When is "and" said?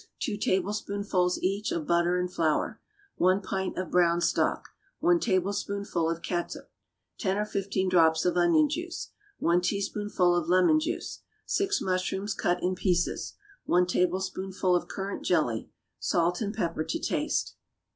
2.17-2.33, 16.41-16.55